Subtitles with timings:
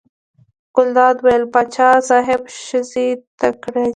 [0.75, 3.07] ګلداد وویل: پاچا صاحب ښځې
[3.39, 3.89] تکړې دي.